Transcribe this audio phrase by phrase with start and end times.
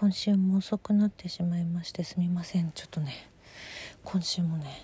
[0.00, 2.70] 今週も遅くなってしまいましてすみません。
[2.70, 3.28] ちょっとね
[4.04, 4.80] 今週もね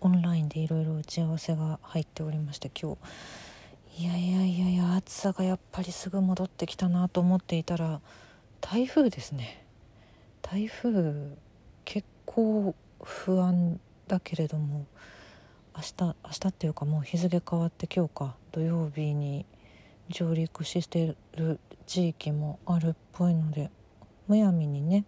[0.00, 2.98] オンラインでいろいろ打ち合わせが入っておりまして今
[3.96, 4.02] 日。
[4.02, 8.00] いやいやいやいや暑さがやっぱりすぐ戻ってきたなと思っていたら
[8.60, 9.64] 台風ですね。
[10.42, 11.36] 台風
[11.84, 12.74] 結構
[13.04, 14.86] 不安だけれども
[15.76, 19.46] 明日明日っていうかもう日付変わって今日か土曜日に
[20.08, 23.70] 上陸してる地域もあるっぽいので
[24.28, 25.04] むやみにね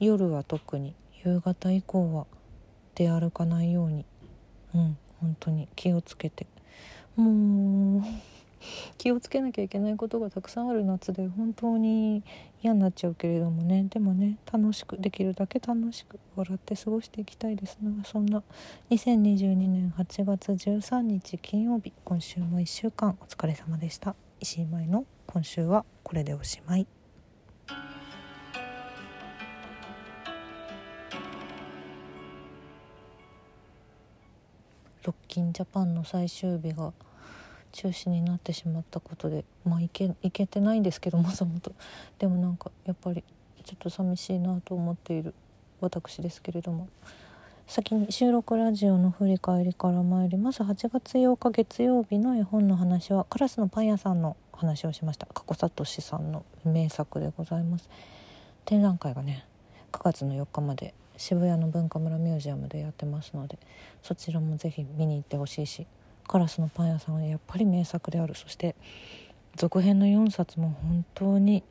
[0.00, 2.26] 夜は特に夕方以降は
[2.94, 4.04] 出歩かないように。
[4.74, 6.46] うん本当に気をつけて。
[7.16, 8.02] もう
[8.98, 10.84] 気をつけなきゃいけないことがたくさんある。
[10.84, 12.22] 夏で本当に
[12.62, 13.84] 嫌になっちゃうけれどもね。
[13.84, 17.78] でもね楽しくできるだけ楽しく笑って過ごしていきたいです。
[17.82, 18.42] がそんな
[18.90, 24.14] 2022年8月13日金曜日今週も1週間お疲れ様でした。
[24.40, 26.86] 石井舞の今週はこれでおしまい。
[35.04, 36.92] ロッキンジャパンの最終日が
[37.72, 41.72] 中止になってしまったことでまあいけいけてないんですけど もともと。
[42.18, 43.22] でもなんかやっぱり
[43.64, 45.34] ちょっと寂しいなと思っている
[45.80, 46.88] 私ですけれども。
[47.66, 50.62] 先に収録ラジオの振り返りから参ります。
[50.62, 55.26] 8月8日月曜日の絵本の話はカラスのパン屋さんの話をしました。
[55.26, 57.88] 加古聡さんの名作でございます。
[58.64, 59.46] 展覧会がね
[59.92, 63.58] 9月の4日まで渋谷の文化村ミュージアムでやってますので
[64.02, 65.86] そちらもぜひ見に行ってほしいし
[66.26, 68.34] カラスのパン屋さんはやっぱり名作である。
[68.34, 68.74] そして
[69.56, 71.62] 続編の4冊も本当に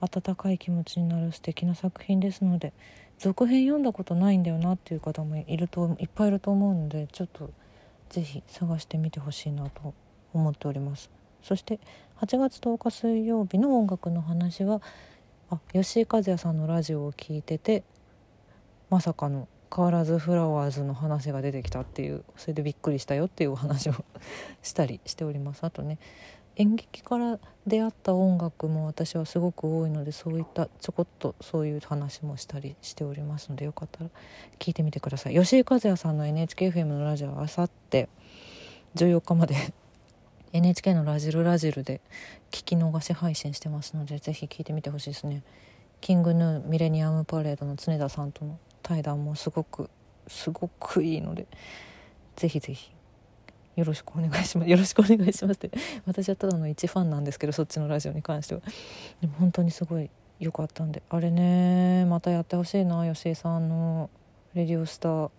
[0.00, 2.72] 温かい気持ちになる素敵な作品ですので
[3.18, 7.50] 続編読んだことないんだよなっていう方もいるといっぱいいると思うのでちょっと
[8.08, 9.92] 是非探してみてほしいなと
[10.32, 11.10] 思っております。
[11.42, 11.80] そして
[12.20, 14.80] 8月10日水曜日の音楽の話は
[15.50, 17.84] あ吉井和也さんのラジオを聞いてて
[18.90, 23.94] まさかの変わらずフラワーズの話が出てきたっていうそれでびっくりしたよっていうお話を
[24.62, 25.64] したりしております。
[25.64, 25.98] あとね
[26.56, 27.38] 演劇から
[27.68, 34.10] 出会った音楽も私はすごく多いのでそういったちょこっとそういう話もしたりしておりますのでよかったら
[34.58, 35.34] 聞いてみてください。
[35.34, 38.08] 吉井和也さんの NHKFM のラジオはあさって
[38.96, 39.54] 14日まで
[40.52, 42.00] NHK のラジルラジルで
[42.50, 45.44] 聞き逃し配信してますのでぜひ聞いてみてほしいですね。
[46.00, 49.90] キングヌーミレニアムパレードの常田さんとの対談もすごく
[50.26, 51.46] すごくいいので
[52.36, 52.92] ぜひぜひ
[53.78, 54.68] よろしくお願いします。
[54.70, 55.70] よろしくお願いしますって。
[56.04, 58.60] 私はただの一ファンなんですけどそっちのラジオに関しては。
[59.20, 61.02] でも本当にすごい良かったんで。
[61.08, 64.10] あれねまたやってほしいな吉井さんの
[64.54, 65.30] 「レディオスター」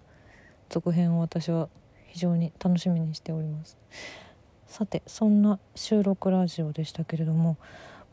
[0.70, 1.68] 続編を私は
[2.08, 3.78] 非常に楽しみにしております。
[4.68, 7.58] さてそんな収録ラジオでしたけれども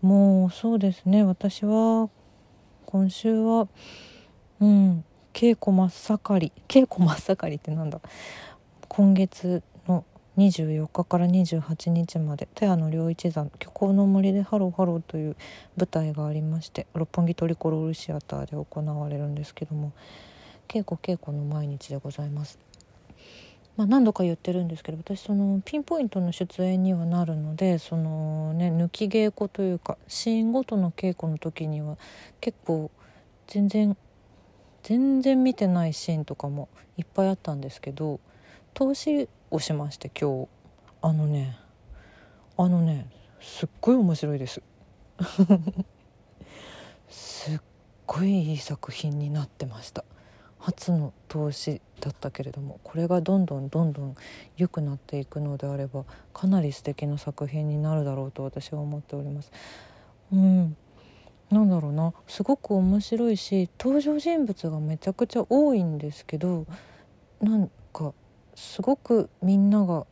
[0.02, 1.22] もうそうですね。
[1.22, 2.10] 私は
[2.86, 3.68] 今週は
[4.60, 5.04] うん
[5.36, 6.52] 稽古真っ盛り。
[6.66, 8.00] 稽古真っ盛りってなんだ？
[8.88, 10.06] 今月の
[10.38, 15.36] 24日から28日まで田谷の良一山虚構の森でハローハローという
[15.76, 19.92] 舞台がありまして六本木トリコロールシアターで行われるんですけども
[20.68, 22.58] 稽古稽古の毎日でございます。
[23.76, 31.98] まあ、何度か言ってるんですけど私そのピンポイントの出演にはなるのでそのね抜き稽古というかシーンごとの稽古の時には
[32.40, 32.90] 結構
[33.48, 33.94] 全然
[34.86, 38.20] 全然見てないシーンとかもいっぱいあったんですけど
[38.72, 40.48] 投資をしまして今日。
[41.02, 41.58] あのね
[42.56, 43.08] あのね
[43.40, 44.62] すっごい面白いです。
[47.10, 47.60] すっ
[48.06, 50.04] ごいいい作品になってました。
[50.60, 54.14] 初の投資だったけれどもこれがどんどんどんどん
[54.56, 59.50] 良くなっていくのであればかなり素敵な作品になるだろうと私は思っております。
[60.32, 60.76] うん。
[61.50, 62.12] なんだろうな。
[62.26, 66.66] すごく面白いし登場人物がめちゃくちゃ多いんですけど
[67.40, 68.12] なんか
[68.54, 70.06] すごくみんなが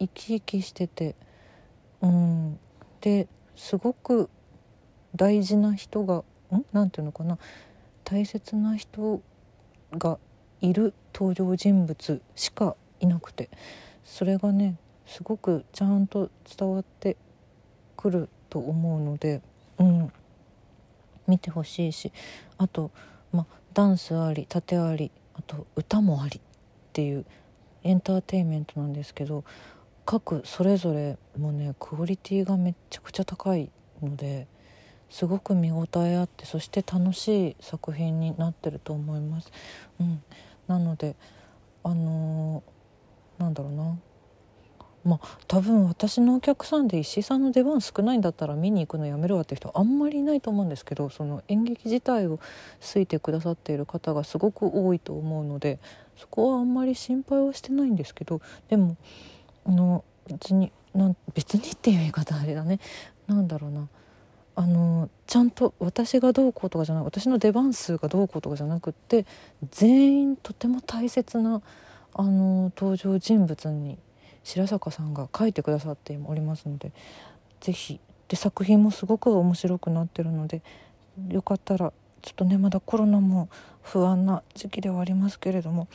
[0.00, 1.14] 生き生きしてて
[2.00, 2.58] うん。
[3.00, 4.30] ですごく
[5.14, 6.64] 大事な人がん？
[6.72, 7.38] なんていうのかな。
[8.02, 9.22] 大切な人
[9.92, 10.18] が
[10.60, 13.48] いる登場人物しかいなくて
[14.04, 14.76] それがね
[15.06, 17.16] すごくちゃんと伝わって
[17.96, 19.40] くると思うので
[19.78, 20.12] うん。
[21.26, 22.12] 見てほしいし
[22.58, 22.90] あと、
[23.32, 26.40] ま、ダンスあり盾ありあと歌もありっ
[26.92, 27.24] ていう
[27.82, 29.44] エンターテインメントなんですけど
[30.06, 33.70] 各それぞれもねクオリティがめちゃくちゃ高い
[34.02, 34.46] ので
[35.10, 39.52] すごく見応えあってそして楽しい作品になってると思います。
[40.00, 40.22] うん、
[40.66, 41.14] なので
[41.84, 43.98] あのー、なんだろうな
[45.04, 52.38] まあ多分私のお客さんで石井さんの出番少ないんだったら見に行くのやめるわって人あんまりいないと思うんですけどその演劇自体を
[52.94, 55.78] 好いてくださっている方がすごく多いと思うので
[56.16, 58.96] そこはあんまり心配はしてないんですけどでも
[59.66, 62.78] あの別になん別にっていう言い方あれだね
[63.26, 63.88] なんだろうな
[64.56, 69.26] あのちゃんと私がどうこうとかじゃない私の出番数がどうこうとかじゃなくって
[69.70, 71.60] 全員とても大切な
[72.14, 73.98] あの登場人物に
[74.44, 76.92] 白坂さんが書いてくださっておりますので
[77.60, 80.62] 是非で作品もすごく面白くなってるので
[81.28, 81.92] よかったら
[82.22, 83.48] ちょっとねまだコロナも
[83.82, 85.88] 不安な時期ではありますけれども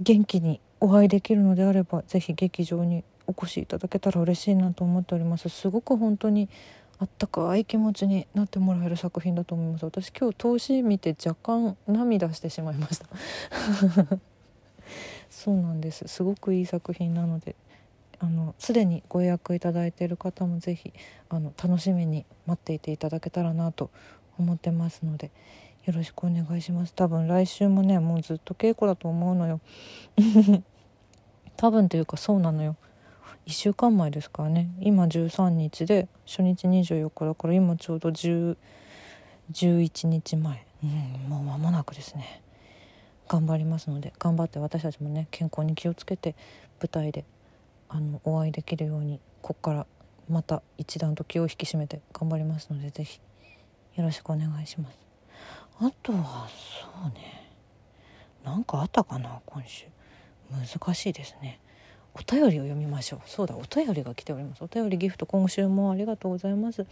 [0.00, 5.48] 元気にお会いできるのであれば是非劇場にお越しいただけたら嬉しいなと思っております。
[5.48, 6.48] すごく本当に
[6.98, 9.84] あったかい気持ちになってもらえる作品だと思います。
[9.84, 13.06] 私今日投資見て若干涙してしまいました。
[15.30, 16.06] そうなんです。
[16.08, 17.54] すごくいい作品なので
[18.22, 20.92] あのすでにご予約いただいている方もぜひ
[21.28, 23.90] あの楽しみに待っていていただけたらなと
[24.38, 25.32] 思ってますので
[25.84, 26.94] よろしくお願いします。
[26.94, 29.60] 多分来週もねもうずっと稽古だと思うのよ。
[31.56, 32.76] 多分というかそうなのよ。
[33.46, 34.70] 1週間前ですからね。
[34.78, 38.56] 今13日で初日24日だから今ちょうど10
[39.50, 40.90] 11日前、うん、
[41.28, 42.42] もう間もなくですね。
[43.26, 46.36] 頑張りますので頑張って私たちもね健康に気をつけて
[46.80, 47.24] 舞台で
[47.94, 49.86] あのお会いできるようにここから
[50.28, 53.20] また一段と気を引き締めて頑張りますので是非
[53.96, 54.98] よろしくお願いします。
[55.78, 57.50] あとはそうね。
[58.42, 59.86] なんかあったかな今週。
[60.50, 61.60] 難しいですね。
[62.14, 63.20] お便りを読みましょう。
[63.26, 64.64] そうだお便りが来ております。
[64.64, 66.86] お便りギフト今週もありがとうございます。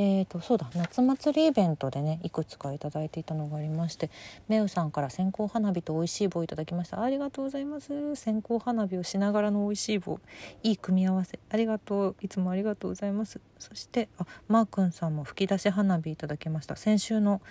[0.00, 4.10] えーと、そうだ夏祭りイベントでねいくつか頂いていたのがありまして
[4.46, 7.02] めうさんから線香花火と美味しい棒をいただきました。
[7.02, 8.14] ありがとうございます。
[8.14, 10.20] 線香花火をしながらの美味しい棒。
[10.62, 11.40] いい組み合わせ。
[11.50, 13.40] ありがとういつもありがとうございます。
[13.58, 16.76] そしてあマー君さんも吹き出し花火いただきました。
[16.76, 17.42] 先週の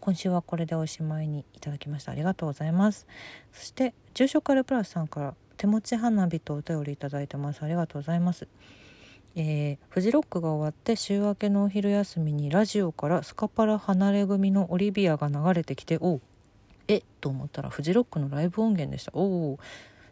[0.00, 2.12] 今週はこれでおしまいにいただきました。
[2.12, 3.06] ありがとうございます。
[3.54, 7.62] そして住所カルプラスさんから手持ち花火とお便りいただいてます。
[7.62, 8.46] ありがとうございます。
[9.36, 16.20] えー、フジロックが終わって週明けのお昼休みにラジオからスカパラ離れ組のオリビアが流れてきてお
[16.86, 19.10] えっと思ったらフジロックのライブ音源でした。
[19.14, 19.58] おお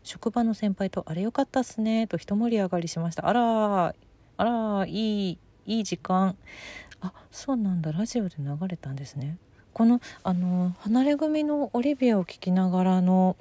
[0.02, 3.28] 職場の先輩と「あれよかったっすね」と一盛り上がりしました。
[3.28, 3.94] あら
[4.38, 6.36] あらいいいい時間。
[7.00, 7.92] あそうなんだ。
[7.92, 9.36] ラジオで流れたんですね。
[9.72, 13.36] このあの離れ組のオリビアを聴きながらの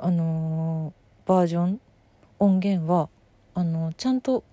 [0.00, 0.94] あの
[1.26, 1.80] バージョン
[2.38, 3.10] 音源は
[3.54, 4.44] あのちゃんと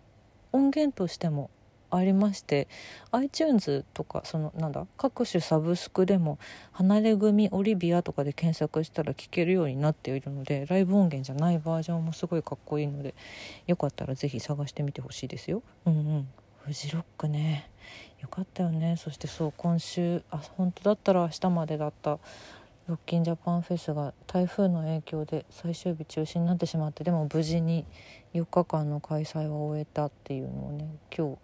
[0.56, 1.50] 音源としても
[1.92, 2.68] ありまして
[3.12, 6.40] iTunes とかそのなんだ各種サブスクでも
[6.74, 13.14] 「離れ組オリビア」とかで検索したら聴けるようになっているのでライブ音源じゃないバージョンもすごいかっこいいので
[13.68, 15.62] よかったら是非探してみてほしいですよ。
[15.86, 16.28] うんうん。
[16.64, 17.70] フジロックね。
[18.20, 18.98] よかったよね。
[18.98, 22.18] そしてそう今週あ本当だったら明日までだった
[22.88, 27.84] ロッキンジャパンフェスが台風の影響で最終日中止になってしまってでも無事に
[28.36, 31.38] 4日間の開催は終えたっていうのをね今日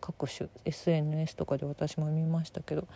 [0.00, 2.86] 各種 SNS とかで私も見ましたけど。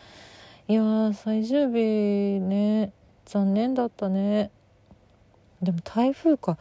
[0.69, 2.93] いや最終日ね
[3.27, 4.51] 残念だったね。
[5.61, 6.57] でも台風か。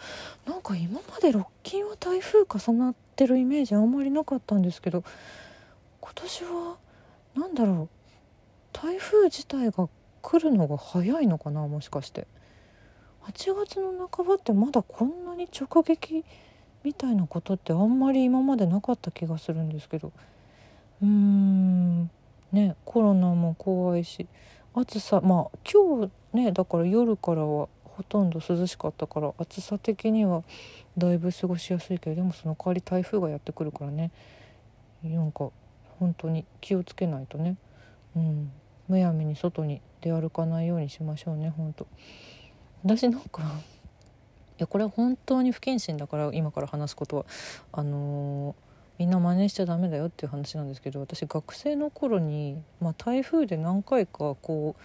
[0.45, 5.03] なんか今までロッキンは台風重なってるイメージあんまりなかったんですけど
[6.01, 6.77] 今年は
[7.35, 7.89] 何だろう。
[8.73, 9.87] 台風自体が
[10.21, 12.27] 来るのが早いのかなもしかして。
[13.23, 16.25] 8月の半ばってまだこんなに直撃
[16.83, 20.11] みたいなことってあんまり今までなかった気がするんですけど。
[21.01, 22.09] うーん。
[22.51, 24.27] ねコロナも怖いし。
[24.73, 30.43] 暑さまあ今日ねだから夜からはほとんど涼しかったから暑さ的には
[30.97, 34.11] だいぶ過ごしやすいけどでもその代わり台風がやってくるからね。
[35.03, 35.49] なんか
[35.99, 37.57] 本当に気をつけないとね。
[38.15, 38.51] うん。
[38.87, 41.87] むやみに外に出歩かないようにしましょうね本当
[42.83, 43.45] 私なんかい
[44.57, 47.25] やこれ本当に不謹慎だから今から話すことは
[47.71, 48.55] あのー、
[48.99, 54.81] みんな真似しちゃダメだよっていう話なんですけど私学生の頃に、まあ、台風で何回かこう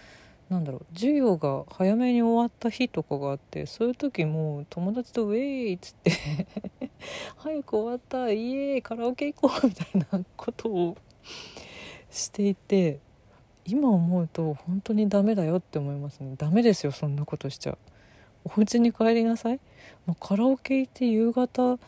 [0.49, 5.39] なんだろう授業が早めに終わった日とかがあってそういう時も友達と「ウェ
[5.71, 6.13] イ!」っつって
[7.37, 10.97] 早く終わったイエーイカラオケ行こうみたいなことを
[12.11, 13.01] していて
[13.67, 16.35] 今思うと本当にダメだよって思いますね。
[16.37, 17.77] ダメですよそんなことしちゃ
[18.45, 19.61] お家に帰りなさい。
[20.07, 21.79] もうカラオケ行って夕方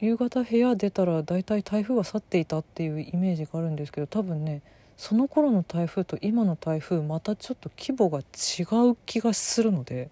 [0.00, 4.62] 夕方部屋出たら大体台風は去っていたっていうイメージがあるんですけど多分ね
[4.96, 10.08] その頃の台風と今の台風またちょっと規模が違う気がするので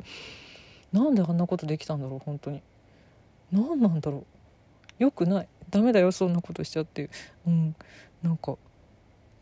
[0.93, 2.63] なんであんなことできたんだろう本当に。
[3.53, 4.25] 何なんだろ
[4.99, 5.03] う。
[5.03, 5.49] よくない。
[5.71, 7.11] ダメだよそんなことしちゃって。
[7.47, 7.77] うん。
[8.23, 8.57] なんか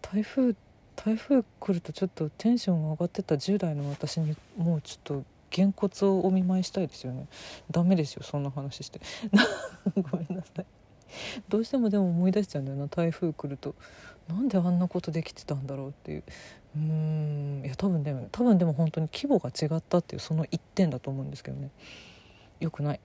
[0.02, 0.54] 台風
[0.96, 7.28] 台風来るとちょっとテンションが上がってた10代の私にもうちょっとげんこつをお見舞いしたいですよね。
[7.70, 9.00] ダメですよそんな話して。
[10.10, 10.66] ごめんなさい。
[11.48, 13.74] どうしてもでも思い出しちゃうんだよな台風来ると。
[14.28, 16.24] なんであんなことできてたんだろうっていう。
[16.76, 21.70] うーんいや多分でも多分でも本当に規模が違ったっていうその一点だと思うんですけどね。
[22.58, 23.00] よくない。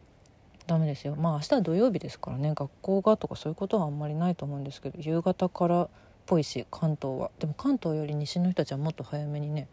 [0.66, 1.16] ダメですよ。
[1.16, 2.54] まあ明日は土曜日ですからね。
[2.56, 5.90] 学校がとかそういうことはあんまりないと思うんですけど夕方から
[6.30, 7.32] ぽいし関東は。
[7.40, 9.68] でも関東より西の人たちはもっと早めにね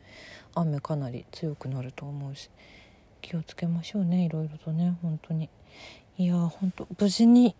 [0.55, 2.49] 雨かなり強くなると思うし
[3.21, 5.51] 気をつけましょうねいろいろとね本当に。
[6.17, 7.55] いやー本当無事に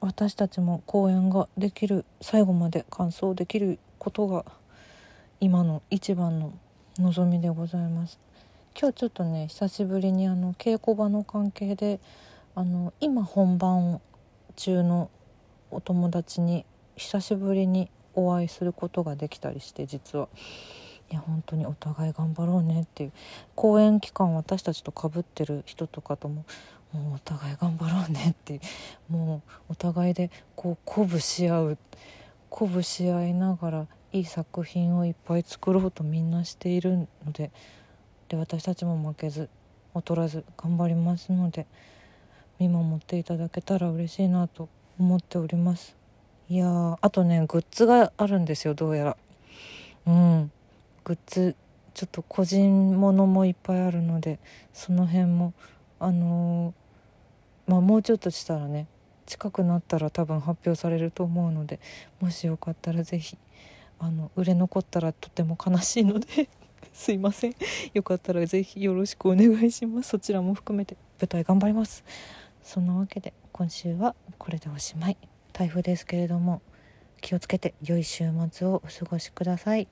[0.00, 4.44] 私たちも公演ができる最後まで完走できることが
[5.38, 6.52] 今の一番の
[6.98, 8.18] 望みでございます。
[8.76, 12.00] 今日ちょっとね久しぶりにあの稽古場の関係で
[12.56, 14.00] あの今本番
[14.56, 15.10] 中の
[15.70, 20.28] お友達に久しぶりにお会いすることができたりして実は。
[21.10, 23.12] いや本当にお互い頑張ろうねっていう。
[23.54, 26.44] 公演期間私たちとかぶってる人とかとも
[26.92, 28.60] もうお互い頑張ろうねっていう。
[29.12, 31.78] もうお互いでこう鼓舞し合う。
[32.50, 37.50] 鼓舞し合いながらいい作品をいっぱい作ろうとみんなしているので。
[38.32, 39.50] で私たちも負けず
[39.94, 41.66] 劣らず頑張りますので
[42.58, 46.01] 見守っていただけたら嬉しいなと思っております。
[46.48, 49.16] いやあとねグッズがあるんですよどうやら。
[50.06, 50.50] うん。
[51.04, 51.56] グッズ
[51.94, 54.38] ちょっと個人ものもいっぱいあるので
[54.72, 55.52] その辺も
[55.98, 56.82] あのー
[57.70, 58.86] まあもうちょっとしたらね
[59.26, 61.80] 近くなったら多分発表されると思うので
[62.20, 63.38] もしよかったら是非
[63.98, 66.48] あの売れ残ったらとても悲しいので
[66.92, 67.54] すいません。
[67.94, 70.10] よかったら是非よろしくお願いします。
[70.10, 72.04] そちらも含めて舞台頑張ります。
[72.62, 75.31] そんなわけで今週はこれでおしまい。
[75.52, 76.62] 台風ですけれども
[77.20, 79.88] 気をつけて良い週末をお過ごしください。